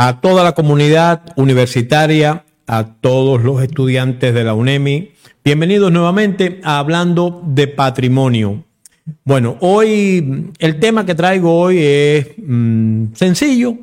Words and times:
a 0.00 0.20
toda 0.20 0.44
la 0.44 0.52
comunidad 0.52 1.22
universitaria, 1.34 2.44
a 2.68 2.84
todos 3.00 3.42
los 3.42 3.60
estudiantes 3.60 4.32
de 4.32 4.44
la 4.44 4.54
UNEMI. 4.54 5.10
Bienvenidos 5.44 5.90
nuevamente 5.90 6.60
a 6.62 6.78
Hablando 6.78 7.42
de 7.44 7.66
Patrimonio. 7.66 8.62
Bueno, 9.24 9.56
hoy 9.58 10.52
el 10.60 10.78
tema 10.78 11.04
que 11.04 11.16
traigo 11.16 11.52
hoy 11.52 11.78
es 11.80 12.28
mm, 12.36 13.06
sencillo, 13.14 13.74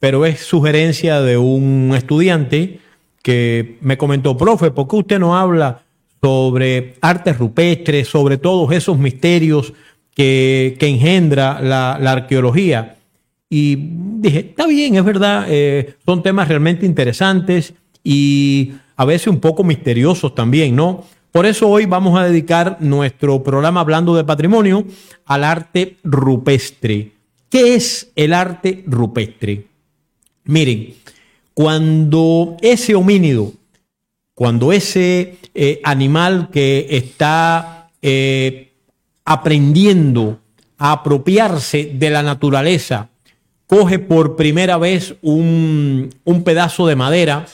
pero 0.00 0.26
es 0.26 0.40
sugerencia 0.40 1.20
de 1.20 1.36
un 1.36 1.92
estudiante 1.94 2.80
que 3.22 3.78
me 3.80 3.96
comentó, 3.96 4.36
profe, 4.36 4.72
¿por 4.72 4.88
qué 4.88 4.96
usted 4.96 5.18
no 5.20 5.38
habla 5.38 5.82
sobre 6.20 6.96
artes 7.00 7.38
rupestres, 7.38 8.08
sobre 8.08 8.38
todos 8.38 8.72
esos 8.72 8.98
misterios 8.98 9.72
que, 10.16 10.76
engendra 10.80 11.60
la 11.60 11.92
arqueología? 11.92 12.96
Y 13.52 13.76
dije, 13.76 14.38
está 14.50 14.68
bien, 14.68 14.94
es 14.94 15.04
verdad, 15.04 15.46
eh, 15.48 15.96
son 16.06 16.22
temas 16.22 16.46
realmente 16.46 16.86
interesantes 16.86 17.74
y 18.04 18.74
a 18.96 19.04
veces 19.04 19.26
un 19.26 19.40
poco 19.40 19.64
misteriosos 19.64 20.36
también, 20.36 20.76
¿no? 20.76 21.04
Por 21.32 21.46
eso 21.46 21.68
hoy 21.68 21.86
vamos 21.86 22.18
a 22.18 22.24
dedicar 22.24 22.76
nuestro 22.80 23.42
programa 23.42 23.80
hablando 23.80 24.14
de 24.14 24.24
patrimonio 24.24 24.84
al 25.26 25.44
arte 25.44 25.96
rupestre. 26.04 27.12
¿Qué 27.48 27.74
es 27.74 28.12
el 28.14 28.32
arte 28.32 28.84
rupestre? 28.86 29.66
Miren, 30.44 30.94
cuando 31.52 32.56
ese 32.62 32.94
homínido, 32.94 33.52
cuando 34.34 34.72
ese 34.72 35.38
eh, 35.54 35.80
animal 35.82 36.50
que 36.52 36.86
está 36.90 37.90
eh, 38.00 38.72
aprendiendo 39.24 40.40
a 40.78 40.92
apropiarse 40.92 41.92
de 41.94 42.10
la 42.10 42.22
naturaleza, 42.22 43.09
coge 43.70 44.00
por 44.00 44.34
primera 44.34 44.78
vez 44.78 45.14
un, 45.22 46.10
pedazo 46.44 46.88
de 46.88 46.96
madera 46.96 47.46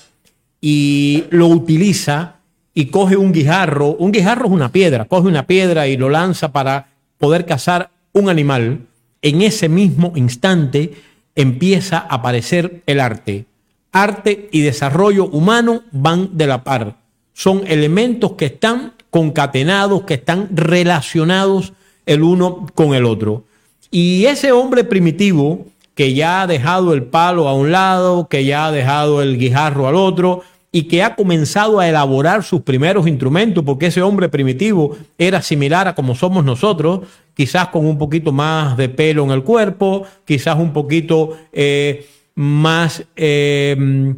y 0.62 1.24
lo 1.28 1.46
utiliza 1.48 2.36
y 2.72 2.86
coge 2.86 3.18
un 3.18 3.32
guijarro. 3.32 3.90
Un 3.98 4.12
guijarro 4.12 4.46
es 4.46 4.52
una 4.52 4.72
piedra, 4.72 5.04
coge 5.04 5.28
una 5.28 5.46
piedra 5.46 5.88
y 5.88 5.98
lo 5.98 6.08
lanza 6.08 6.52
para 6.52 6.88
poder 7.18 7.44
cazar 7.44 7.90
un 8.14 8.30
animal. 8.30 8.86
En 9.20 9.42
ese 9.42 9.68
mismo 9.68 10.14
instante 10.16 10.94
empieza 11.34 11.98
a 11.98 12.14
aparecer 12.14 12.82
el 12.86 13.00
arte. 13.00 13.44
Arte 13.92 14.48
y 14.52 14.62
desarrollo 14.62 15.26
humano 15.26 15.82
van 15.92 16.30
de 16.38 16.46
la 16.46 16.64
par. 16.64 16.96
Son 17.34 17.62
elementos 17.66 18.32
que 18.32 18.46
están 18.46 18.94
concatenados, 19.10 20.04
que 20.04 20.14
están 20.14 20.48
relacionados 20.54 21.74
el 22.06 22.22
uno 22.22 22.64
con 22.74 22.94
el 22.94 23.04
otro. 23.04 23.44
Y 23.90 24.24
ese 24.24 24.52
hombre 24.52 24.82
primitivo 24.82 25.66
que 25.96 26.12
ya 26.12 26.42
ha 26.42 26.46
dejado 26.46 26.92
el 26.92 27.04
palo 27.04 27.48
a 27.48 27.54
un 27.54 27.72
lado, 27.72 28.28
que 28.28 28.44
ya 28.44 28.66
ha 28.66 28.70
dejado 28.70 29.22
el 29.22 29.38
guijarro 29.38 29.88
al 29.88 29.94
otro 29.94 30.42
y 30.70 30.82
que 30.82 31.02
ha 31.02 31.16
comenzado 31.16 31.80
a 31.80 31.88
elaborar 31.88 32.44
sus 32.44 32.60
primeros 32.60 33.08
instrumentos, 33.08 33.64
porque 33.64 33.86
ese 33.86 34.02
hombre 34.02 34.28
primitivo 34.28 34.94
era 35.16 35.40
similar 35.40 35.88
a 35.88 35.94
como 35.94 36.14
somos 36.14 36.44
nosotros, 36.44 37.00
quizás 37.34 37.68
con 37.68 37.86
un 37.86 37.96
poquito 37.96 38.30
más 38.30 38.76
de 38.76 38.90
pelo 38.90 39.24
en 39.24 39.30
el 39.30 39.42
cuerpo, 39.42 40.04
quizás 40.26 40.56
un 40.58 40.74
poquito 40.74 41.38
eh, 41.50 42.06
más 42.34 43.02
eh, 43.16 44.14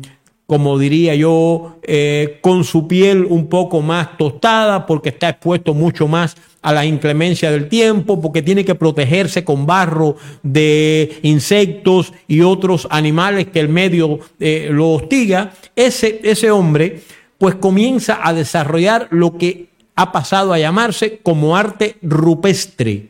como 0.49 0.79
diría 0.79 1.15
yo, 1.15 1.77
eh, 1.83 2.39
con 2.41 2.65
su 2.65 2.89
piel 2.89 3.27
un 3.29 3.51
poco 3.51 3.83
más 3.83 4.17
tostada 4.17 4.87
porque 4.87 5.11
está 5.11 5.29
expuesto 5.29 5.75
mucho 5.75 6.09
más 6.09 6.39
a 6.63 6.73
la 6.73 6.85
inclemencia 6.85 7.51
del 7.51 7.69
tiempo, 7.69 8.21
porque 8.21 8.43
tiene 8.43 8.65
que 8.65 8.75
protegerse 8.75 9.45
con 9.45 9.67
barro 9.67 10.17
de 10.43 11.19
insectos 11.23 12.13
y 12.27 12.41
otros 12.41 12.89
animales 12.91 13.49
que 13.49 13.61
el 13.61 13.69
medio 13.69 14.19
eh, 14.41 14.69
lo 14.71 14.91
hostiga, 14.91 15.53
ese, 15.77 16.21
ese 16.25 16.51
hombre 16.51 17.03
pues 17.39 17.55
comienza 17.55 18.19
a 18.23 18.33
desarrollar 18.33 19.07
lo 19.11 19.39
que 19.39 19.69
ha 19.95 20.11
pasado 20.11 20.53
a 20.53 20.59
llamarse 20.59 21.19
como 21.23 21.57
arte 21.57 21.97
rupestre. 22.03 23.09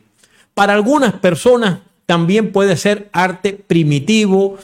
Para 0.53 0.73
algunas 0.73 1.13
personas 1.13 1.79
también 2.05 2.51
puede 2.51 2.77
ser 2.77 3.09
arte 3.11 3.53
primitivo, 3.53 4.57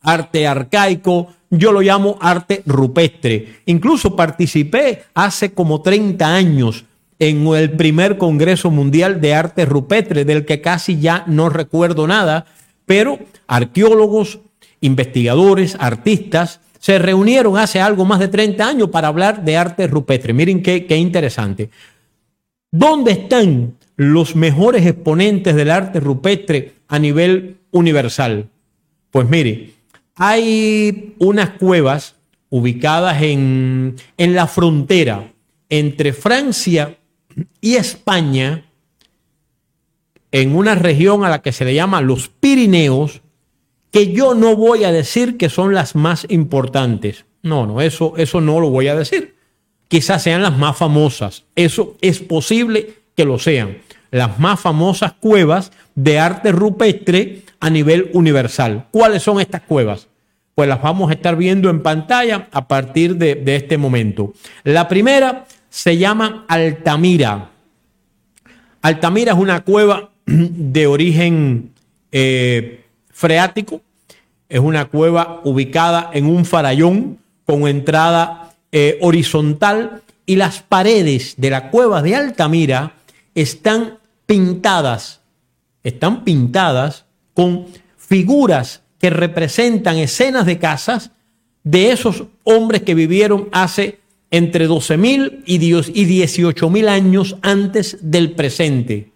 arte 0.00 0.46
arcaico, 0.46 1.28
yo 1.50 1.72
lo 1.72 1.80
llamo 1.80 2.16
arte 2.20 2.62
rupestre. 2.64 3.60
Incluso 3.66 4.14
participé 4.14 5.04
hace 5.14 5.52
como 5.52 5.82
30 5.82 6.26
años 6.26 6.84
en 7.20 7.46
el 7.46 7.70
primer 7.72 8.18
Congreso 8.18 8.72
Mundial 8.72 9.20
de 9.20 9.34
Arte 9.34 9.64
Rupestre, 9.64 10.24
del 10.24 10.44
que 10.44 10.60
casi 10.60 10.98
ya 10.98 11.22
no 11.28 11.48
recuerdo 11.48 12.08
nada, 12.08 12.46
pero 12.86 13.20
arqueólogos, 13.46 14.40
investigadores, 14.80 15.76
artistas, 15.78 16.60
se 16.80 16.98
reunieron 16.98 17.56
hace 17.56 17.80
algo 17.80 18.04
más 18.04 18.18
de 18.18 18.28
30 18.28 18.66
años 18.66 18.88
para 18.88 19.08
hablar 19.08 19.44
de 19.44 19.56
arte 19.56 19.86
rupestre. 19.86 20.32
Miren 20.32 20.62
qué, 20.62 20.86
qué 20.86 20.96
interesante. 20.96 21.70
¿Dónde 22.72 23.12
están 23.12 23.76
los 23.96 24.34
mejores 24.34 24.86
exponentes 24.86 25.54
del 25.54 25.70
arte 25.70 26.00
rupestre 26.00 26.72
a 26.88 26.98
nivel 26.98 27.58
universal? 27.70 28.48
Pues 29.10 29.28
mire, 29.28 29.74
hay 30.14 31.14
unas 31.18 31.50
cuevas 31.50 32.14
ubicadas 32.50 33.22
en, 33.22 33.96
la 34.16 34.46
frontera 34.46 35.32
entre 35.68 36.12
Francia 36.12 36.96
y 37.60 37.76
España, 37.76 38.64
en 40.32 40.54
una 40.54 40.74
región 40.74 41.24
a 41.24 41.28
la 41.28 41.42
que 41.42 41.52
se 41.52 41.64
le 41.64 41.74
llama 41.74 42.00
los 42.00 42.28
Pirineos, 42.28 43.22
que 43.90 44.12
yo 44.12 44.34
no 44.34 44.56
voy 44.56 44.84
a 44.84 44.92
decir 44.92 45.36
que 45.36 45.48
son 45.48 45.74
las 45.74 45.94
más 45.94 46.26
importantes. 46.28 47.24
No, 47.42 47.66
no, 47.66 47.80
eso, 47.80 48.14
eso 48.16 48.40
no 48.40 48.60
lo 48.60 48.70
voy 48.70 48.88
a 48.88 48.94
decir. 48.94 49.36
Quizás 49.88 50.22
sean 50.22 50.42
las 50.42 50.56
más 50.56 50.76
famosas. 50.76 51.44
Eso 51.56 51.96
es 52.00 52.20
posible 52.20 52.94
que 53.16 53.24
lo 53.24 53.38
sean. 53.38 53.78
Las 54.12 54.38
más 54.38 54.60
famosas 54.60 55.14
cuevas 55.14 55.72
de 55.94 56.18
arte 56.18 56.52
rupestre 56.52 57.42
a 57.58 57.70
nivel 57.70 58.10
universal. 58.12 58.86
¿Cuáles 58.92 59.22
son 59.22 59.40
estas 59.40 59.62
cuevas? 59.62 60.08
pues 60.60 60.68
las 60.68 60.82
vamos 60.82 61.08
a 61.10 61.14
estar 61.14 61.36
viendo 61.36 61.70
en 61.70 61.82
pantalla 61.82 62.48
a 62.52 62.68
partir 62.68 63.16
de, 63.16 63.42
este 63.46 63.78
momento. 63.78 64.34
La 64.62 64.88
primera 64.88 65.46
se 65.70 65.96
llama 65.96 66.44
Altamira. 66.48 67.50
Altamira 68.82 69.32
es 69.32 69.38
una 69.38 69.62
cueva 69.62 70.10
de 70.26 70.86
origen 70.86 71.72
eh, 72.12 72.84
freático, 73.10 73.80
es 74.48 74.60
una 74.60 74.86
cueva 74.86 75.40
ubicada 75.44 76.10
en 76.12 76.26
un 76.26 76.44
farallón 76.44 77.18
con 77.46 77.68
entrada 77.68 78.52
eh, 78.72 78.98
horizontal 79.00 80.02
y 80.26 80.36
las 80.36 80.60
paredes 80.60 81.34
de 81.36 81.50
la 81.50 81.70
cueva 81.70 82.02
de 82.02 82.16
Altamira 82.16 82.94
están 83.34 83.98
pintadas, 84.26 85.20
están 85.82 86.24
pintadas 86.24 87.04
con 87.32 87.66
figuras 87.96 88.82
que 88.98 89.10
representan 89.10 89.98
escenas 89.98 90.46
de 90.46 90.58
casas 90.58 91.10
de 91.62 91.92
esos 91.92 92.24
hombres 92.44 92.82
que 92.82 92.94
vivieron 92.94 93.48
hace 93.52 93.99
entre 94.30 94.68
12.000 94.68 95.42
y 95.46 95.58
18.000 95.58 96.88
años 96.88 97.36
antes 97.42 97.98
del 98.00 98.32
presente, 98.32 99.10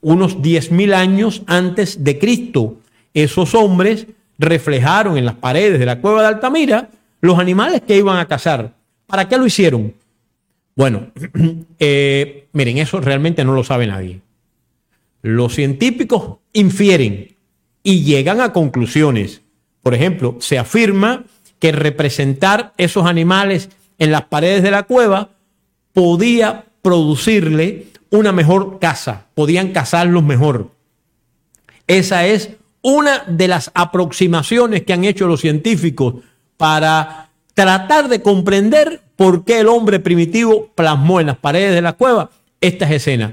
unos 0.00 0.38
10.000 0.38 0.94
años 0.94 1.42
antes 1.46 2.04
de 2.04 2.18
Cristo. 2.18 2.78
Esos 3.14 3.54
hombres 3.54 4.06
reflejaron 4.38 5.18
en 5.18 5.24
las 5.24 5.34
paredes 5.34 5.78
de 5.78 5.86
la 5.86 6.00
cueva 6.00 6.22
de 6.22 6.28
Altamira 6.28 6.90
los 7.20 7.38
animales 7.38 7.82
que 7.82 7.96
iban 7.96 8.18
a 8.18 8.28
cazar. 8.28 8.74
¿Para 9.06 9.28
qué 9.28 9.36
lo 9.36 9.46
hicieron? 9.46 9.94
Bueno, 10.76 11.08
eh, 11.80 12.46
miren, 12.52 12.78
eso 12.78 13.00
realmente 13.00 13.44
no 13.44 13.54
lo 13.54 13.64
sabe 13.64 13.86
nadie. 13.86 14.20
Los 15.22 15.54
científicos 15.54 16.38
infieren 16.52 17.34
y 17.82 18.04
llegan 18.04 18.40
a 18.40 18.52
conclusiones. 18.52 19.42
Por 19.82 19.94
ejemplo, 19.94 20.36
se 20.38 20.58
afirma 20.58 21.24
que 21.58 21.72
representar 21.72 22.72
esos 22.76 23.06
animales 23.06 23.70
en 23.98 24.12
las 24.12 24.24
paredes 24.24 24.62
de 24.62 24.70
la 24.70 24.84
cueva 24.84 25.30
podía 25.92 26.64
producirle 26.82 27.86
una 28.10 28.32
mejor 28.32 28.78
caza, 28.78 29.26
podían 29.34 29.72
cazarlos 29.72 30.22
mejor. 30.22 30.70
Esa 31.86 32.26
es 32.26 32.50
una 32.82 33.24
de 33.26 33.48
las 33.48 33.70
aproximaciones 33.74 34.84
que 34.84 34.92
han 34.92 35.04
hecho 35.04 35.26
los 35.26 35.40
científicos 35.40 36.14
para 36.56 37.30
tratar 37.54 38.08
de 38.08 38.22
comprender 38.22 39.02
por 39.16 39.44
qué 39.44 39.60
el 39.60 39.68
hombre 39.68 39.98
primitivo 39.98 40.68
plasmó 40.74 41.20
en 41.20 41.26
las 41.26 41.38
paredes 41.38 41.74
de 41.74 41.82
la 41.82 41.94
cueva 41.94 42.30
estas 42.60 42.90
escenas. 42.90 43.32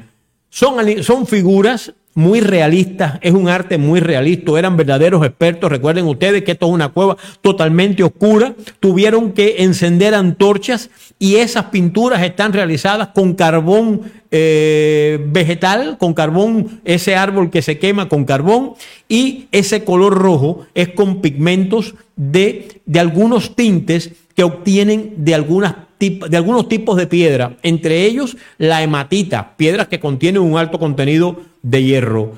Son, 0.50 1.04
son 1.04 1.28
figuras 1.28 1.94
muy 2.16 2.40
realistas, 2.40 3.20
es 3.22 3.34
un 3.34 3.48
arte 3.48 3.78
muy 3.78 4.00
realista, 4.00 4.58
eran 4.58 4.76
verdaderos 4.76 5.24
expertos. 5.26 5.70
Recuerden 5.70 6.06
ustedes 6.06 6.44
que 6.44 6.54
esto 6.54 6.66
es 6.66 6.72
una 6.72 6.90
cueva 6.90 7.18
totalmente 7.42 8.04
oscura, 8.04 8.56
tuvieron 8.80 9.34
que 9.34 9.58
encender 9.60 10.16
antorchas 10.16 10.90
y 11.20 11.36
esas 11.36 11.66
pinturas 11.66 12.24
están 12.24 12.54
realizadas 12.54 13.10
con 13.10 13.34
carbón 13.36 14.02
eh, 14.38 15.24
vegetal 15.28 15.98
con 15.98 16.14
carbón, 16.14 16.82
ese 16.84 17.16
árbol 17.16 17.50
que 17.50 17.62
se 17.62 17.80
quema 17.80 18.10
con 18.10 18.26
carbón, 18.26 18.74
y 19.08 19.48
ese 19.54 19.86
color 19.86 20.14
rojo 20.18 20.66
es 20.74 20.90
con 20.90 21.22
pigmentos 21.22 21.96
de, 22.18 22.82
de 22.86 23.00
algunos 23.00 23.56
tintes 23.56 24.12
que 24.36 24.44
obtienen 24.44 25.14
de, 25.20 25.36
algunas 25.36 25.76
de 26.00 26.38
algunos 26.38 26.68
tipos 26.68 26.98
de 26.98 27.08
piedra, 27.08 27.58
entre 27.64 28.04
ellos 28.04 28.38
la 28.58 28.84
hematita, 28.84 29.56
piedras 29.56 29.88
que 29.88 30.00
contienen 30.00 30.42
un 30.42 30.58
alto 30.58 30.80
contenido 30.80 31.42
de 31.62 31.84
hierro. 31.84 32.34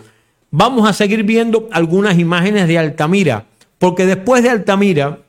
Vamos 0.52 0.90
a 0.90 0.94
seguir 0.94 1.24
viendo 1.24 1.68
algunas 1.72 2.18
imágenes 2.18 2.68
de 2.68 2.78
Altamira, 2.78 3.46
porque 3.80 4.06
después 4.06 4.44
de 4.44 4.50
Altamira 4.50 5.20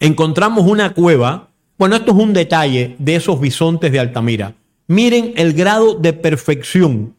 encontramos 0.00 0.66
una 0.66 0.94
cueva. 0.94 1.48
Bueno, 1.76 1.96
esto 1.96 2.12
es 2.12 2.18
un 2.18 2.32
detalle 2.32 2.96
de 2.98 3.16
esos 3.16 3.40
bisontes 3.40 3.90
de 3.90 3.98
Altamira. 3.98 4.54
Miren 4.86 5.32
el 5.36 5.52
grado 5.52 5.94
de 5.94 6.12
perfección. 6.12 7.14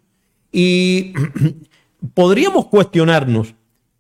Y 0.52 1.14
podríamos 2.14 2.68
cuestionarnos, 2.68 3.54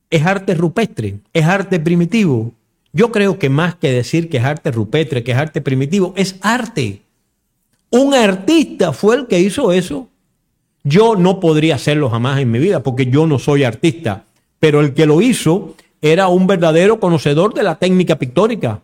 ¿es 0.10 0.26
arte 0.26 0.56
rupestre? 0.56 1.20
¿Es 1.34 1.46
arte 1.46 1.80
primitivo? 1.80 2.54
Yo 2.91 3.12
creo 3.12 3.38
que 3.38 3.50
más 3.50 3.75
que 3.75 3.91
decir 3.91 4.30
que 4.30 4.38
es 4.38 4.44
arte 4.44 4.71
rupestre, 4.71 5.24
que 5.24 5.31
es 5.31 5.38
arte 5.38 5.62
primitivo, 5.62 6.13
es 6.15 6.36
arte. 6.41 7.01
Un 7.91 8.13
artista 8.13 8.94
fue 8.94 9.15
el 9.15 9.27
que 9.27 9.39
hizo 9.39 9.71
eso. 9.71 10.07
Yo 10.83 11.15
no 11.15 11.39
podría 11.39 11.75
hacerlo 11.75 12.09
jamás 12.09 12.39
en 12.39 12.51
mi 12.51 12.59
vida 12.59 12.81
porque 12.81 13.07
yo 13.07 13.27
no 13.27 13.38
soy 13.38 13.63
artista, 13.63 14.25
pero 14.59 14.81
el 14.81 14.94
que 14.94 15.06
lo 15.06 15.21
hizo 15.21 15.75
era 16.01 16.27
un 16.30 16.47
verdadero 16.47 17.00
conocedor 17.00 17.53
de 17.53 17.63
la 17.63 17.75
técnica 17.75 18.18
pictórica. 18.18 18.81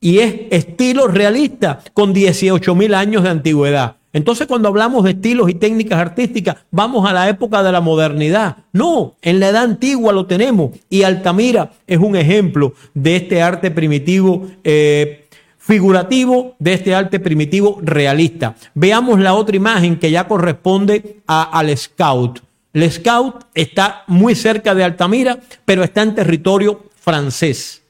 Y 0.00 0.18
es 0.18 0.34
estilo 0.50 1.08
realista 1.08 1.80
con 1.92 2.12
18 2.12 2.74
mil 2.74 2.94
años 2.94 3.22
de 3.22 3.30
antigüedad. 3.30 3.95
Entonces 4.16 4.46
cuando 4.46 4.68
hablamos 4.68 5.04
de 5.04 5.10
estilos 5.10 5.50
y 5.50 5.54
técnicas 5.54 5.98
artísticas, 5.98 6.56
vamos 6.70 7.06
a 7.06 7.12
la 7.12 7.28
época 7.28 7.62
de 7.62 7.70
la 7.70 7.82
modernidad. 7.82 8.56
No, 8.72 9.14
en 9.20 9.40
la 9.40 9.48
edad 9.50 9.64
antigua 9.64 10.10
lo 10.10 10.24
tenemos. 10.24 10.70
Y 10.88 11.02
Altamira 11.02 11.72
es 11.86 11.98
un 11.98 12.16
ejemplo 12.16 12.72
de 12.94 13.16
este 13.16 13.42
arte 13.42 13.70
primitivo. 13.70 14.46
Eh, 14.64 15.28
figurativo 15.58 16.56
de 16.58 16.72
este 16.72 16.94
arte 16.94 17.20
primitivo 17.20 17.78
realista. 17.82 18.54
Veamos 18.72 19.20
la 19.20 19.34
otra 19.34 19.54
imagen 19.54 19.98
que 19.98 20.10
ya 20.10 20.26
corresponde 20.26 21.18
al 21.26 21.76
Scout. 21.76 22.40
El 22.72 22.90
Scout 22.90 23.44
está 23.52 24.04
muy 24.06 24.34
cerca 24.34 24.74
de 24.74 24.84
Altamira, 24.84 25.40
pero 25.66 25.84
está 25.84 26.00
en 26.00 26.14
territorio 26.14 26.84
francés. 26.98 27.82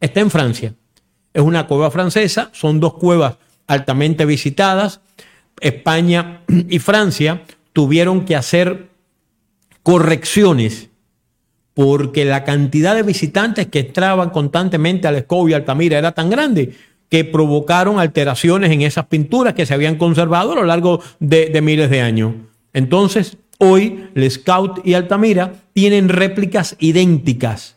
Está 0.00 0.20
en 0.20 0.30
Francia. 0.30 0.72
Es 1.34 1.42
una 1.42 1.66
cueva 1.66 1.90
francesa, 1.90 2.48
son 2.54 2.80
dos 2.80 2.94
cuevas 2.94 3.34
altamente 3.66 4.24
visitadas. 4.24 5.00
España 5.60 6.42
y 6.48 6.78
Francia 6.78 7.42
tuvieron 7.72 8.24
que 8.24 8.36
hacer 8.36 8.88
correcciones 9.82 10.90
porque 11.74 12.24
la 12.24 12.44
cantidad 12.44 12.94
de 12.94 13.02
visitantes 13.02 13.66
que 13.66 13.80
entraban 13.80 14.30
constantemente 14.30 15.08
al 15.08 15.20
Scout 15.20 15.50
y 15.50 15.54
Altamira 15.54 15.98
era 15.98 16.12
tan 16.12 16.30
grande 16.30 16.72
que 17.10 17.24
provocaron 17.24 18.00
alteraciones 18.00 18.70
en 18.72 18.82
esas 18.82 19.06
pinturas 19.06 19.54
que 19.54 19.66
se 19.66 19.74
habían 19.74 19.96
conservado 19.96 20.52
a 20.52 20.56
lo 20.56 20.64
largo 20.64 21.00
de, 21.20 21.60
miles 21.62 21.90
de 21.90 22.00
años. 22.00 22.32
Entonces, 22.72 23.36
Hoy, 23.58 24.10
el 24.14 24.30
Scout 24.30 24.86
y 24.86 24.94
Altamira 24.94 25.54
tienen 25.72 26.10
réplicas 26.10 26.76
idénticas. 26.78 27.76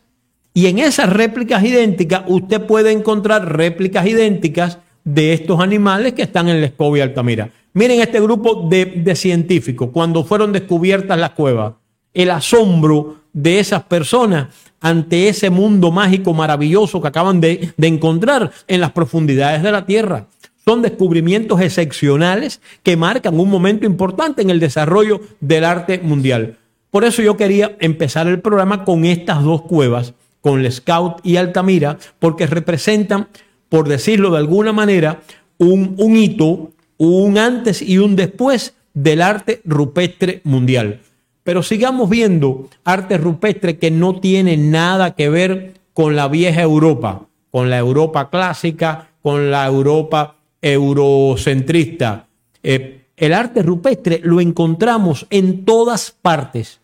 Y 0.53 0.67
en 0.67 0.79
esas 0.79 1.09
réplicas 1.09 1.63
idénticas, 1.63 2.23
usted 2.27 2.65
puede 2.65 2.91
encontrar 2.91 3.55
réplicas 3.55 4.05
idénticas 4.05 4.79
de 5.05 5.31
estos 5.31 5.61
animales 5.61 6.13
que 6.13 6.23
están 6.23 6.49
en 6.49 6.57
el 6.57 6.67
Scout 6.69 6.97
y 6.97 7.01
Altamira. 7.01 7.49
Miren 7.79 8.01
este 8.01 8.19
grupo 8.19 8.67
de, 8.69 9.15
científicos, 9.15 9.91
cuando 9.93 10.25
fueron 10.25 10.51
descubiertas 10.51 11.17
las 11.17 11.29
cuevas, 11.29 11.75
el 12.13 12.29
asombro 12.29 13.21
de 13.31 13.61
esas 13.61 13.83
personas 13.83 14.49
ante 14.81 15.29
ese 15.29 15.49
mundo 15.49 15.89
mágico 15.89 16.33
maravilloso 16.33 17.01
que 17.01 17.07
acaban 17.07 17.39
de 17.39 17.73
encontrar 17.77 18.51
en 18.67 18.81
las 18.81 18.91
profundidades 18.91 19.63
de 19.63 19.71
la 19.71 19.85
Tierra. 19.85 20.27
Son 20.65 20.81
descubrimientos 20.81 21.61
excepcionales 21.61 22.59
que 22.83 22.97
marcan 22.97 23.39
un 23.39 23.49
momento 23.49 23.85
importante 23.85 24.41
en 24.41 24.49
el 24.49 24.59
desarrollo 24.59 25.21
del 25.39 25.63
arte 25.63 25.99
mundial. 25.99 26.57
Por 26.91 27.05
eso 27.05 27.21
yo 27.21 27.37
quería 27.37 27.77
empezar 27.79 28.27
el 28.27 28.41
programa 28.41 28.83
con 28.83 29.05
estas 29.05 29.41
dos 29.41 29.61
cuevas, 29.61 30.15
con 30.41 30.59
el 30.59 30.69
Scout 30.69 31.21
y 31.23 31.37
Altamira, 31.37 31.97
porque 32.19 32.45
representan, 32.45 33.29
por 33.69 33.87
decirlo 33.87 34.31
de 34.31 34.39
alguna 34.39 34.73
manera, 34.73 35.21
un, 35.59 35.95
un 35.97 36.17
hito, 36.17 36.73
un 36.99 37.37
antes 37.37 37.81
y 37.81 37.97
un 37.97 38.15
después 38.15 38.75
del 38.93 39.21
arte 39.21 39.61
rupestre 39.63 40.41
mundial. 40.43 40.99
Pero 41.43 41.63
sigamos 41.63 42.09
viendo 42.09 42.69
arte 42.83 43.17
rupestre 43.17 43.77
que 43.77 43.89
no 43.89 44.19
tiene 44.19 44.57
nada 44.57 45.15
que 45.15 45.29
ver 45.29 45.73
con 45.93 46.15
la 46.15 46.27
vieja 46.27 46.61
Europa, 46.61 47.25
con 47.49 47.69
la 47.69 47.77
Europa 47.77 48.29
clásica, 48.29 49.09
con 49.23 49.49
la 49.49 49.65
Europa 49.65 50.35
eurocentrista. 50.61 52.27
Eh, 52.61 53.05
el 53.15 53.33
arte 53.33 53.63
rupestre 53.63 54.19
lo 54.23 54.41
encontramos 54.41 55.25
en 55.29 55.63
todas 55.63 56.11
partes. 56.11 56.81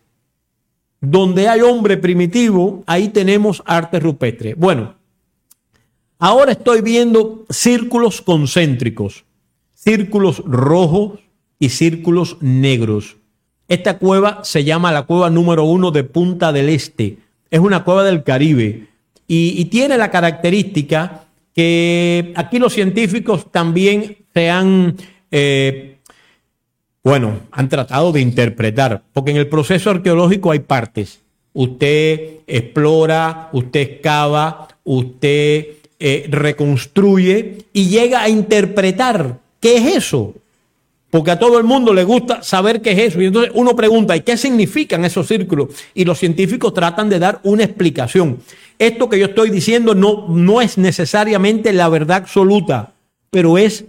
Donde 1.00 1.46
hay 1.46 1.60
hombre 1.60 1.98
primitivo, 1.98 2.82
ahí 2.86 3.10
tenemos 3.10 3.62
arte 3.66 4.00
rupestre. 4.00 4.54
Bueno, 4.54 4.94
ahora 6.18 6.52
estoy 6.52 6.80
viendo 6.80 7.44
círculos 7.50 8.22
concéntricos, 8.22 9.25
círculos 9.86 10.42
rojos 10.44 11.20
y 11.60 11.68
círculos 11.68 12.38
negros. 12.40 13.18
Esta 13.68 13.98
cueva 13.98 14.40
se 14.42 14.64
llama 14.64 14.90
la 14.90 15.04
cueva 15.04 15.30
número 15.30 15.62
uno 15.62 15.92
de 15.92 16.02
Punta 16.02 16.52
del 16.52 16.68
Este. 16.68 17.18
Es 17.52 17.60
una 17.60 17.84
cueva 17.84 18.02
del 18.02 18.24
Caribe 18.24 18.88
y, 19.28 19.64
tiene 19.66 19.96
la 19.96 20.10
característica 20.10 21.24
que 21.54 22.32
aquí 22.34 22.58
los 22.58 22.72
científicos 22.72 23.50
también 23.52 24.16
se 24.34 24.50
han, 24.50 24.96
eh, 25.30 25.98
bueno, 27.04 27.40
han 27.52 27.68
tratado 27.68 28.10
de 28.10 28.20
interpretar, 28.20 29.04
porque 29.12 29.30
en 29.30 29.36
el 29.36 29.48
proceso 29.48 29.90
arqueológico 29.90 30.50
hay 30.50 30.60
partes. 30.60 31.20
Usted 31.52 32.40
explora, 32.46 33.50
usted 33.52 33.80
excava, 33.80 34.68
usted 34.82 35.66
eh, 35.98 36.26
reconstruye 36.28 37.58
y 37.72 37.88
llega 37.88 38.22
a 38.22 38.28
interpretar 38.28 39.45
qué 39.66 39.76
es 39.76 39.96
eso. 39.96 40.32
Porque 41.10 41.32
a 41.32 41.38
todo 41.38 41.58
el 41.58 41.64
mundo 41.64 41.92
le 41.92 42.04
gusta 42.04 42.42
saber 42.42 42.82
qué 42.82 42.92
es 42.92 42.98
eso. 42.98 43.20
Y 43.20 43.26
entonces 43.26 43.52
uno 43.54 43.74
pregunta, 43.74 44.14
¿y 44.16 44.20
qué 44.20 44.36
significan 44.36 45.04
esos 45.04 45.26
círculos? 45.26 45.70
Y 45.94 46.04
los 46.04 46.18
científicos 46.18 46.72
tratan 46.72 47.08
de 47.08 47.18
dar 47.18 47.40
una 47.42 47.64
explicación. 47.64 48.38
Esto 48.78 49.08
que 49.08 49.18
yo 49.18 49.26
estoy 49.26 49.50
diciendo 49.50 49.94
no, 49.94 50.26
no 50.28 50.60
es 50.60 50.78
necesariamente 50.78 51.72
la 51.72 51.88
verdad 51.88 52.18
absoluta, 52.18 52.92
pero 53.30 53.58
es 53.58 53.86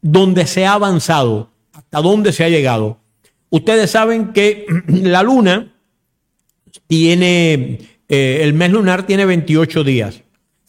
donde 0.00 0.46
se 0.46 0.64
ha 0.64 0.74
avanzado, 0.74 1.50
hasta 1.72 2.00
dónde 2.00 2.32
se 2.32 2.44
ha 2.44 2.48
llegado. 2.48 2.98
Ustedes 3.50 3.90
saben 3.90 4.32
que 4.32 4.66
la 4.86 5.22
luna 5.22 5.74
tiene, 6.86 7.80
eh, 8.08 8.40
el 8.42 8.54
mes 8.54 8.70
lunar 8.70 9.06
tiene 9.06 9.26
28 9.26 9.84
días. 9.84 10.22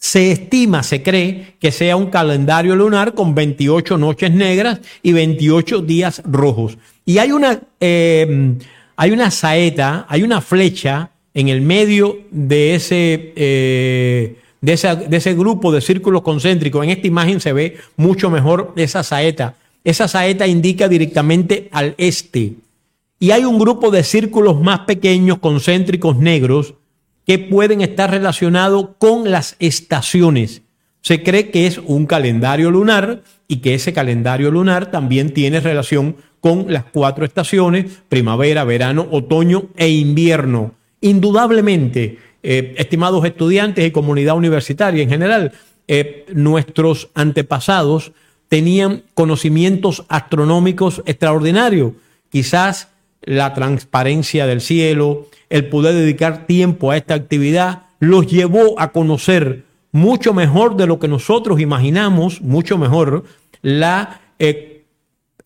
Se 0.04 0.30
estima, 0.32 0.82
se 0.82 1.02
cree 1.02 1.54
que 1.58 1.72
sea 1.72 1.96
un 1.96 2.10
calendario 2.10 2.76
lunar 2.76 3.14
con 3.14 3.34
28 3.34 3.96
noches 3.96 4.30
negras 4.30 4.80
y 5.02 5.14
28 5.14 5.80
días 5.80 6.20
rojos. 6.26 6.76
Y 7.06 7.16
hay 7.16 7.32
una, 7.32 7.62
eh, 7.80 8.52
hay 8.96 9.10
una 9.12 9.30
saeta, 9.30 10.04
hay 10.06 10.22
una 10.22 10.42
flecha 10.42 11.08
en 11.32 11.48
el 11.48 11.62
medio 11.62 12.18
de 12.30 12.74
ese, 12.74 13.32
eh, 13.34 14.36
de, 14.60 14.72
ese 15.10 15.32
grupo 15.32 15.72
de 15.72 15.80
círculos 15.80 16.20
concéntricos. 16.20 16.84
En 16.84 16.90
esta 16.90 17.06
imagen 17.06 17.40
se 17.40 17.54
ve 17.54 17.78
mucho 17.96 18.28
mejor 18.28 18.74
esa 18.76 19.02
saeta. 19.02 19.54
Esa 19.84 20.06
saeta 20.06 20.46
indica 20.46 20.86
directamente 20.86 21.70
al 21.72 21.94
este. 21.96 22.52
Y 23.18 23.30
hay 23.30 23.46
un 23.46 23.58
grupo 23.58 23.90
de 23.90 24.04
círculos 24.04 24.60
más 24.60 24.80
pequeños, 24.80 25.38
concéntricos 25.38 26.18
negros, 26.18 26.74
que 27.26 27.38
pueden 27.38 27.80
estar 27.80 28.10
relacionados 28.10 28.90
con 28.98 29.30
las 29.30 29.56
estaciones. 29.58 30.62
Se 31.00 31.22
cree 31.22 31.50
que 31.50 31.66
es 31.66 31.78
un 31.78 32.06
calendario 32.06 32.70
lunar 32.70 33.22
y 33.48 33.56
que 33.56 33.74
ese 33.74 33.92
calendario 33.92 34.50
lunar 34.50 34.90
también 34.90 35.32
tiene 35.32 35.60
relación 35.60 36.16
con 36.40 36.66
las 36.72 36.84
cuatro 36.84 37.24
estaciones, 37.24 37.86
primavera, 38.08 38.64
verano, 38.64 39.06
otoño 39.10 39.68
e 39.76 39.88
invierno. 39.88 40.74
Indudablemente, 41.00 42.18
eh, 42.42 42.74
estimados 42.76 43.24
estudiantes 43.24 43.86
y 43.86 43.90
comunidad 43.90 44.36
universitaria 44.36 45.02
en 45.02 45.08
general, 45.08 45.52
eh, 45.88 46.26
nuestros 46.34 47.08
antepasados 47.14 48.12
tenían 48.48 49.02
conocimientos 49.14 50.04
astronómicos 50.08 51.02
extraordinarios. 51.06 51.92
Quizás 52.30 52.88
la 53.24 53.54
transparencia 53.54 54.46
del 54.46 54.60
cielo, 54.60 55.26
el 55.50 55.68
poder 55.68 55.94
dedicar 55.94 56.46
tiempo 56.46 56.90
a 56.90 56.96
esta 56.96 57.14
actividad, 57.14 57.84
los 58.00 58.26
llevó 58.26 58.78
a 58.78 58.92
conocer 58.92 59.64
mucho 59.92 60.34
mejor 60.34 60.76
de 60.76 60.86
lo 60.86 60.98
que 60.98 61.08
nosotros 61.08 61.60
imaginamos, 61.60 62.40
mucho 62.40 62.78
mejor, 62.78 63.24
la, 63.62 64.20
eh, 64.38 64.84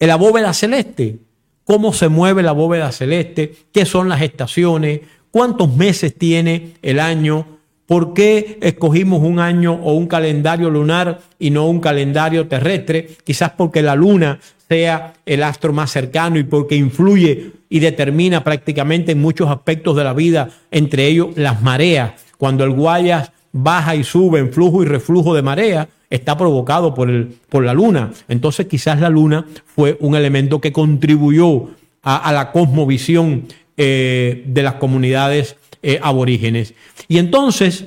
la 0.00 0.16
bóveda 0.16 0.52
celeste. 0.54 1.18
¿Cómo 1.64 1.92
se 1.92 2.08
mueve 2.08 2.42
la 2.42 2.52
bóveda 2.52 2.90
celeste? 2.92 3.54
¿Qué 3.72 3.84
son 3.84 4.08
las 4.08 4.22
estaciones? 4.22 5.00
¿Cuántos 5.30 5.76
meses 5.76 6.14
tiene 6.16 6.72
el 6.80 6.98
año? 6.98 7.58
¿Por 7.84 8.14
qué 8.14 8.58
escogimos 8.62 9.22
un 9.22 9.38
año 9.38 9.74
o 9.74 9.92
un 9.92 10.06
calendario 10.06 10.70
lunar 10.70 11.20
y 11.38 11.50
no 11.50 11.66
un 11.66 11.80
calendario 11.80 12.48
terrestre? 12.48 13.08
Quizás 13.24 13.50
porque 13.50 13.82
la 13.82 13.94
luna 13.94 14.40
sea 14.68 15.12
el 15.26 15.42
astro 15.42 15.72
más 15.74 15.90
cercano 15.90 16.38
y 16.38 16.44
porque 16.44 16.76
influye 16.76 17.52
y 17.68 17.80
determina 17.80 18.44
prácticamente 18.44 19.12
en 19.12 19.20
muchos 19.20 19.48
aspectos 19.50 19.96
de 19.96 20.04
la 20.04 20.14
vida, 20.14 20.50
entre 20.70 21.06
ellos 21.06 21.28
las 21.36 21.62
mareas. 21.62 22.12
Cuando 22.38 22.64
el 22.64 22.70
Guayas 22.70 23.32
baja 23.52 23.94
y 23.94 24.04
sube 24.04 24.38
en 24.38 24.52
flujo 24.52 24.82
y 24.82 24.86
reflujo 24.86 25.34
de 25.34 25.42
marea, 25.42 25.88
está 26.10 26.36
provocado 26.36 26.94
por, 26.94 27.10
el, 27.10 27.34
por 27.48 27.64
la 27.64 27.74
luna. 27.74 28.12
Entonces 28.28 28.66
quizás 28.66 29.00
la 29.00 29.10
luna 29.10 29.46
fue 29.66 29.96
un 30.00 30.14
elemento 30.14 30.60
que 30.60 30.72
contribuyó 30.72 31.70
a, 32.02 32.32
la 32.32 32.52
cosmovisión 32.52 33.46
eh, 33.76 34.42
de 34.46 34.62
las 34.62 34.74
comunidades 34.74 35.56
eh, 35.82 36.00
aborígenes. 36.02 36.74
Y 37.06 37.18
entonces, 37.18 37.86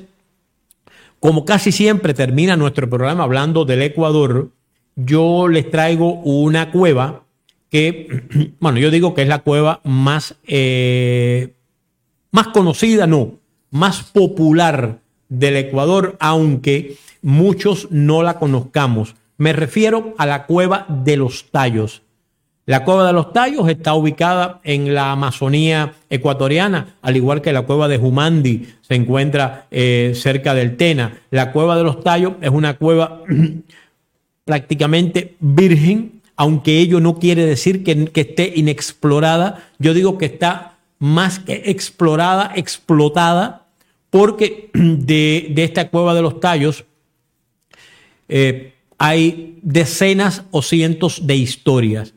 como 1.19 1.43
casi 1.45 1.71
siempre 1.71 2.13
termina 2.13 2.55
nuestro 2.55 2.87
programa 2.89 3.23
hablando 3.23 3.65
del 3.65 3.81
Ecuador, 3.81 4.51
yo 4.95 5.47
les 5.47 5.71
traigo 5.71 6.13
una 6.21 6.71
cueva 6.71 7.23
que, 7.71 8.23
bueno, 8.59 8.77
yo 8.77 8.91
digo 8.91 9.15
que 9.15 9.23
es 9.23 9.27
la 9.27 9.39
cueva 9.39 9.79
más, 9.83 10.35
eh, 10.45 11.55
más 12.29 12.49
conocida, 12.49 13.07
no, 13.07 13.39
más 13.71 14.03
popular 14.03 14.99
del 15.29 15.55
Ecuador, 15.55 16.17
aunque 16.19 16.97
muchos 17.23 17.87
no 17.89 18.21
la 18.21 18.37
conozcamos. 18.37 19.15
Me 19.37 19.53
refiero 19.53 20.13
a 20.17 20.25
la 20.25 20.45
cueva 20.45 20.85
de 20.87 21.17
los 21.17 21.49
Tallos. 21.49 22.03
La 22.67 22.83
cueva 22.83 23.07
de 23.07 23.13
los 23.13 23.33
Tallos 23.33 23.67
está 23.69 23.95
ubicada 23.95 24.59
en 24.63 24.93
la 24.93 25.11
Amazonía 25.11 25.93
ecuatoriana, 26.09 26.95
al 27.01 27.17
igual 27.17 27.41
que 27.41 27.53
la 27.53 27.63
cueva 27.63 27.87
de 27.87 27.97
Jumandi 27.97 28.67
se 28.81 28.95
encuentra 28.95 29.65
eh, 29.71 30.11
cerca 30.13 30.53
del 30.53 30.77
Tena. 30.77 31.21
La 31.31 31.51
cueva 31.51 31.75
de 31.75 31.83
los 31.83 32.03
Tallos 32.03 32.33
es 32.41 32.49
una 32.51 32.75
cueva 32.75 33.23
prácticamente 34.45 35.35
virgen, 35.39 36.20
aunque 36.41 36.79
ello 36.79 36.99
no 36.99 37.19
quiere 37.19 37.45
decir 37.45 37.83
que, 37.83 38.09
esté 38.15 38.53
inexplorada. 38.55 39.63
Yo 39.77 39.93
digo 39.93 40.17
que 40.17 40.25
está 40.25 40.79
más 40.97 41.37
que 41.37 41.61
explorada, 41.67 42.51
explotada, 42.55 43.67
porque 44.09 44.71
de, 44.73 45.53
esta 45.57 45.89
cueva 45.89 46.15
de 46.15 46.23
los 46.23 46.39
tallos 46.39 46.85
eh, 48.27 48.73
hay 48.97 49.59
decenas 49.61 50.41
o 50.49 50.63
cientos 50.63 51.27
de 51.27 51.35
historias. 51.35 52.15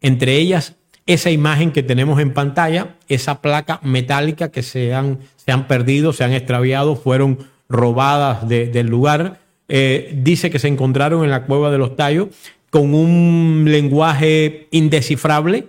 Entre 0.00 0.36
ellas, 0.36 0.76
esa 1.06 1.32
imagen 1.32 1.72
que 1.72 1.82
tenemos 1.82 2.20
en 2.20 2.34
pantalla, 2.34 2.94
esa 3.08 3.42
placa 3.42 3.80
metálica 3.82 4.52
que 4.52 4.62
se 4.62 4.94
han, 4.94 5.18
se 5.44 5.50
han 5.50 5.66
perdido, 5.66 6.12
se 6.12 6.22
han 6.22 6.34
extraviado, 6.34 6.94
fueron 6.94 7.38
robadas 7.68 8.48
del 8.48 8.86
lugar. 8.86 9.40
Eh, 9.68 10.16
dice 10.22 10.50
que 10.50 10.60
se 10.60 10.68
encontraron 10.68 11.24
en 11.24 11.30
la 11.30 11.46
cueva 11.46 11.72
de 11.72 11.78
los 11.78 11.96
tallos 11.96 12.28
con 12.76 12.94
un 12.94 13.64
lenguaje 13.66 14.68
indescifrable. 14.70 15.64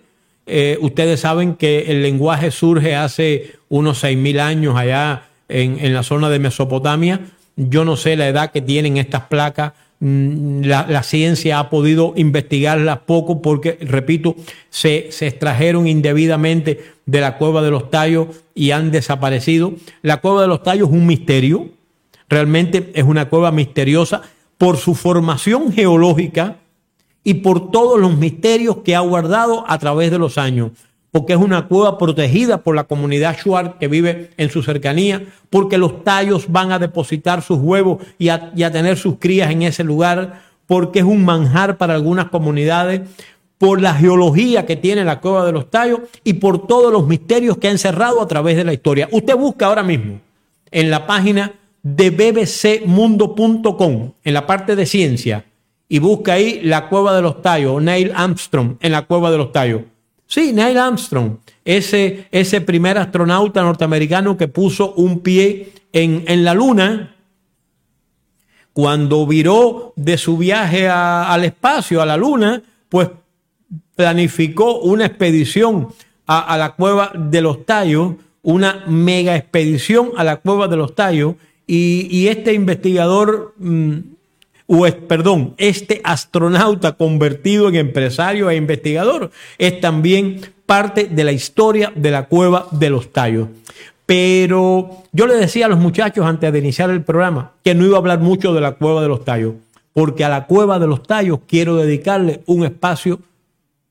Eh, 0.46 0.78
ustedes 0.82 1.22
saben 1.22 1.56
que 1.56 1.86
el 1.88 2.02
lenguaje 2.02 2.52
surge 2.52 2.98
hace 2.98 3.54
unos 3.70 4.04
6.000 4.04 4.42
años 4.42 4.76
allá 4.76 5.30
en, 5.48 5.94
la 5.94 6.04
zona 6.04 6.30
de 6.30 6.40
Mesopotamia. 6.40 7.22
Yo 7.56 7.86
no 7.86 7.96
sé 7.96 8.18
la 8.18 8.28
edad 8.28 8.52
que 8.52 8.60
tienen 8.60 8.98
estas 8.98 9.22
placas. 9.22 9.72
Mm, 10.02 10.64
la, 10.66 11.02
ciencia 11.02 11.60
ha 11.60 11.70
podido 11.70 12.12
investigarlas 12.18 13.00
poco 13.06 13.42
porque, 13.42 13.78
repito, 13.80 14.36
se, 14.70 15.08
se, 15.10 15.28
extrajeron 15.28 15.88
indebidamente 15.88 16.92
de 17.06 17.22
la 17.22 17.38
cueva 17.38 17.62
de 17.62 17.72
los 17.72 17.90
tallos 17.90 18.28
y 18.54 18.72
han 18.72 18.92
desaparecido. 18.92 19.76
La 20.02 20.18
cueva 20.18 20.42
de 20.42 20.50
los 20.50 20.62
tallos 20.62 20.90
es 20.90 20.94
un 20.94 21.08
misterio. 21.08 21.70
Realmente 22.28 22.92
es 22.96 23.06
una 23.06 23.30
cueva 23.30 23.54
misteriosa 23.54 24.24
por 24.58 24.76
su 24.76 24.94
formación 24.94 25.72
geológica 25.72 26.58
y 27.27 27.34
por 27.34 27.72
todos 27.72 28.00
los 28.00 28.15
misterios 28.15 28.77
que 28.86 28.96
ha 28.96 29.01
guardado 29.01 29.65
a 29.67 29.77
través 29.77 30.12
de 30.12 30.17
los 30.17 30.38
años 30.38 30.72
porque 31.12 31.34
es 31.34 31.39
una 31.39 31.67
cueva 31.67 31.98
protegida 31.98 32.60
por 32.60 32.74
la 32.74 32.86
comunidad 32.86 33.36
Shuar 33.38 33.77
que 33.79 33.88
vive 33.88 34.29
en 34.38 34.51
su 34.51 34.62
cercanía, 34.62 35.24
porque 35.50 35.79
los 35.79 36.03
tallos 36.03 36.46
van 36.50 36.72
a 36.72 36.77
depositar 36.77 37.41
sus 37.41 37.57
huevos 37.57 38.03
y 38.19 38.29
a, 38.29 38.53
tener 38.53 38.98
sus 38.98 39.15
crías 39.17 39.50
en 39.50 39.63
ese 39.63 39.84
lugar, 39.84 40.43
porque 40.67 41.00
es 41.00 41.05
un 41.05 41.25
manjar 41.25 41.77
para 41.77 41.96
algunas 41.96 42.29
comunidades, 42.29 43.01
por 43.57 43.81
la 43.81 43.96
geología 43.96 44.67
que 44.67 44.75
tiene 44.75 45.03
la 45.03 45.19
cueva 45.19 45.43
de 45.43 45.53
los 45.53 45.72
tallos 45.72 46.01
y 46.24 46.34
por 46.34 46.67
todos 46.67 46.93
los 46.93 47.07
misterios 47.07 47.57
que 47.57 47.67
ha 47.67 47.72
encerrado 47.72 48.22
a 48.22 48.27
través 48.27 48.55
de 48.55 48.63
la 48.63 48.74
historia. 48.74 49.10
Usted 49.12 49.36
busca 49.36 49.65
ahora 49.65 49.81
mismo 49.81 50.19
en 50.69 50.91
la 50.91 51.07
página 51.07 51.53
de 51.81 52.12
bbcmundo.com, 52.12 54.12
en 54.24 54.34
la 54.36 54.46
parte 54.46 54.75
de 54.75 54.86
ciencia, 54.86 55.47
y 55.89 56.00
busca 56.00 56.34
ahí 56.34 56.62
la 56.63 56.89
cueva 56.89 57.15
de 57.15 57.22
los 57.22 57.41
tallos, 57.41 57.82
Neil 57.82 58.12
Armstrong 58.13 58.77
en 58.79 58.91
la 58.91 59.06
cueva 59.06 59.32
de 59.32 59.38
los 59.38 59.51
tallos. 59.51 59.82
Sí, 60.25 60.51
Neil 60.53 60.77
Armstrong, 60.77 61.38
ese, 61.63 62.27
ese 62.32 62.62
primer 62.62 62.98
astronauta 62.98 63.62
norteamericano 63.62 64.36
que 64.36 64.50
puso 64.50 64.94
un 64.94 65.22
pie 65.22 65.72
en, 65.94 66.25
en 66.27 66.44
la 66.44 66.53
luna, 66.53 67.15
cuando 68.74 69.25
viró 69.25 69.94
de 69.96 70.17
su 70.17 70.38
viaje 70.38 70.88
al 70.88 71.46
espacio, 71.46 72.01
a 72.01 72.06
la 72.06 72.17
luna, 72.17 72.62
pues 72.89 73.10
planificó 73.96 74.82
una 74.82 75.06
expedición 75.06 75.88
a, 76.27 76.58
la 76.58 76.74
cueva 76.74 77.12
de 77.15 77.41
los 77.41 77.65
tallos, 77.65 78.15
una 78.44 78.84
mega 78.86 79.36
expedición 79.36 80.12
a 80.15 80.24
la 80.24 80.36
cueva 80.38 80.67
de 80.67 80.75
los 80.75 80.94
tallos, 80.94 81.36
y, 81.65 82.27
este 82.27 82.53
investigador... 82.53 83.56
Mm, 83.58 84.16
o 84.67 84.86
perdón, 85.07 85.53
este 85.57 86.01
astronauta 86.03 86.91
convertido 86.93 87.69
en 87.69 87.75
empresario 87.75 88.50
e 88.50 88.57
investigador 88.57 89.31
es 89.57 89.79
también 89.79 90.41
parte 90.65 91.05
de 91.05 91.24
la 91.24 91.31
historia 91.31 91.91
de 91.95 92.12
la 92.12 92.27
cueva 92.27 92.67
de 92.71 92.89
los 92.89 93.12
tallos. 93.13 93.47
Pero 94.05 95.03
yo 95.12 95.27
le 95.27 95.36
decía 95.36 95.65
a 95.65 95.69
los 95.69 95.79
muchachos 95.79 96.25
antes 96.25 96.51
de 96.51 96.59
iniciar 96.59 96.89
el 96.89 97.03
programa 97.03 97.53
que 97.63 97.75
no 97.75 97.86
iba 97.86 97.95
a 97.95 98.00
hablar 98.00 98.19
mucho 98.19 98.53
de 98.53 98.62
la 98.62 98.74
cueva 98.74 99.01
de 99.01 99.07
los 99.07 99.25
tallos, 99.25 99.55
porque 99.93 100.24
a 100.24 100.29
la 100.29 100.45
cueva 100.45 100.79
de 100.79 100.88
los 100.88 101.03
tallos 101.03 101.39
quiero 101.47 101.75
dedicarle 101.75 102.41
un 102.45 102.65
espacio 102.65 103.19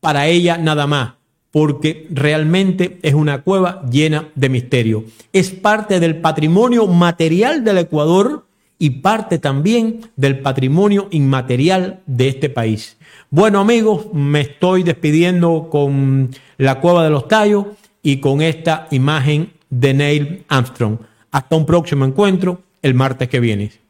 para 0.01 0.27
ella 0.27 0.57
nada 0.57 0.87
más, 0.87 1.15
porque 1.51 2.07
realmente 2.11 2.99
es 3.03 3.15
una 3.15 3.43
cueva 3.43 3.83
llena 3.91 4.29
de 4.35 4.49
misterio. 4.49 5.05
Es 5.33 5.51
parte 5.51 6.01
del 6.01 6.17
patrimonio 6.17 6.87
material 6.87 7.65
del 7.65 7.79
Ecuador 7.79 8.46
y 8.79 8.91
parte 8.91 9.39
también 9.39 10.01
del 10.17 10.41
patrimonio 10.41 11.09
inmaterial 11.11 12.01
de 12.07 12.29
este 12.29 12.51
país. 12.51 12.97
Bueno 13.31 13.61
amigos, 13.61 14.07
me 14.13 14.41
estoy 14.41 14.83
despidiendo 14.83 15.69
con 15.71 16.31
la 16.59 16.81
cueva 16.81 17.05
de 17.05 17.11
los 17.11 17.29
tallos 17.29 17.67
y 18.03 18.19
con 18.19 18.43
esta 18.43 18.87
imagen 18.91 19.53
de 19.71 19.95
Neil 19.95 20.45
Armstrong. 20.49 20.99
Hasta 21.31 21.57
un 21.57 21.67
próximo 21.67 22.05
encuentro 22.05 22.61
el 22.83 22.95
martes 22.95 23.29
que 23.29 23.41
viene. 23.41 23.86